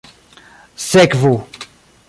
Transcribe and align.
sekvu 0.89 1.33